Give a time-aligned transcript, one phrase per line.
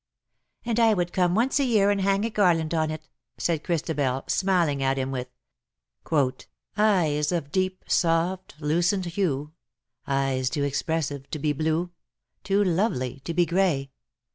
[0.65, 3.07] '^''Anci I would come once a year and hang a garland on it/'
[3.37, 5.27] said Christabel^ smiling at him with"
[6.75, 9.51] Eyes of deep, soft, lucent hue—
[10.07, 11.91] Eyes too expressive to be blue,
[12.43, 13.91] Too lovely to be grey."